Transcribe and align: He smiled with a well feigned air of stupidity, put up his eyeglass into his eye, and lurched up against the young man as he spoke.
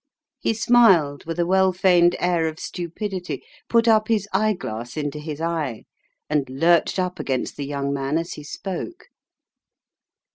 He 0.39 0.55
smiled 0.55 1.25
with 1.25 1.37
a 1.39 1.45
well 1.45 1.71
feigned 1.71 2.15
air 2.19 2.47
of 2.47 2.57
stupidity, 2.57 3.43
put 3.69 3.87
up 3.87 4.07
his 4.07 4.27
eyeglass 4.33 4.97
into 4.97 5.19
his 5.19 5.39
eye, 5.39 5.83
and 6.27 6.49
lurched 6.49 6.97
up 6.97 7.19
against 7.19 7.55
the 7.55 7.67
young 7.67 7.93
man 7.93 8.17
as 8.17 8.33
he 8.33 8.43
spoke. 8.43 9.09